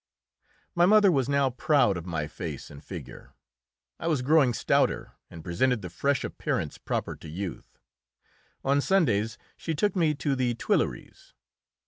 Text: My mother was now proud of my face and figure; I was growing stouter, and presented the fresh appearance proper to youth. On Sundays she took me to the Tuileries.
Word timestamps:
My 0.73 0.87
mother 0.87 1.11
was 1.11 1.29
now 1.29 1.51
proud 1.51 1.95
of 1.95 2.07
my 2.07 2.25
face 2.25 2.71
and 2.71 2.83
figure; 2.83 3.35
I 3.99 4.07
was 4.07 4.23
growing 4.23 4.51
stouter, 4.51 5.11
and 5.29 5.43
presented 5.43 5.83
the 5.83 5.91
fresh 5.91 6.23
appearance 6.23 6.79
proper 6.79 7.15
to 7.17 7.29
youth. 7.29 7.77
On 8.65 8.81
Sundays 8.81 9.37
she 9.57 9.75
took 9.75 9.95
me 9.95 10.15
to 10.15 10.35
the 10.35 10.55
Tuileries. 10.55 11.35